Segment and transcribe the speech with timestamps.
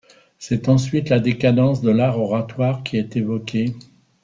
[0.39, 3.75] C'est ensuite la décadence de l'art oratoire qui est évoquée.